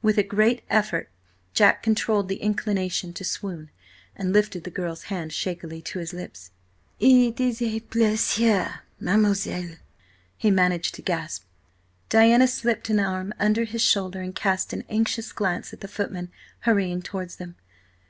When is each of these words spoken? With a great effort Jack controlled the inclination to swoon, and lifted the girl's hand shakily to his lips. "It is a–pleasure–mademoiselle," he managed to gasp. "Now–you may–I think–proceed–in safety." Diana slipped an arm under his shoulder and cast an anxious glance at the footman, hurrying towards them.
With 0.00 0.16
a 0.16 0.22
great 0.22 0.62
effort 0.70 1.10
Jack 1.52 1.82
controlled 1.82 2.28
the 2.30 2.36
inclination 2.40 3.12
to 3.12 3.22
swoon, 3.22 3.68
and 4.16 4.32
lifted 4.32 4.64
the 4.64 4.70
girl's 4.70 5.02
hand 5.12 5.30
shakily 5.30 5.82
to 5.82 5.98
his 5.98 6.14
lips. 6.14 6.52
"It 6.98 7.38
is 7.38 7.60
a–pleasure–mademoiselle," 7.60 9.76
he 10.38 10.50
managed 10.50 10.94
to 10.94 11.02
gasp. 11.02 11.42
"Now–you 11.42 11.50
may–I 12.28 12.38
think–proceed–in 12.38 12.48
safety." 12.48 12.62
Diana 12.72 12.74
slipped 12.80 12.88
an 12.88 12.98
arm 13.00 13.34
under 13.38 13.64
his 13.64 13.82
shoulder 13.82 14.22
and 14.22 14.34
cast 14.34 14.72
an 14.72 14.84
anxious 14.88 15.32
glance 15.34 15.74
at 15.74 15.80
the 15.80 15.86
footman, 15.88 16.30
hurrying 16.60 17.02
towards 17.02 17.36
them. 17.36 17.56